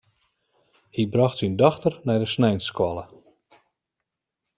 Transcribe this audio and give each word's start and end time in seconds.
Hy 0.95 1.03
brocht 1.13 1.37
syn 1.39 1.55
dochter 1.61 1.93
nei 2.05 2.17
de 2.21 2.27
sneinsskoalle. 2.33 3.05